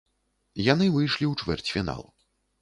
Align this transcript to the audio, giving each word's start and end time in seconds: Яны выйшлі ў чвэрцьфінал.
Яны 0.67 0.87
выйшлі 0.95 1.25
ў 1.27 1.33
чвэрцьфінал. 1.45 2.03